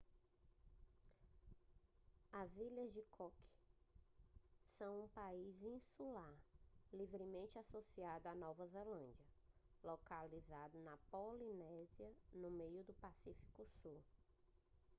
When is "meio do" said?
12.49-12.93